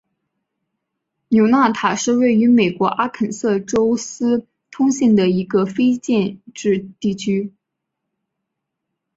[1.27, 7.53] 纽纳塔是位于美国阿肯色州斯通县的一个非建制地区。